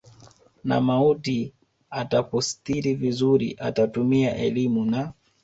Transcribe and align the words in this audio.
na 0.63 0.81
mauti 0.81 1.53
atakustiri 1.89 2.95
vizuri 2.95 3.55
atatumia 3.59 4.35
elimu 4.35 4.85
na 4.85 5.13